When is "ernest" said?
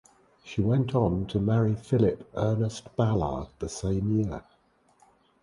2.33-2.87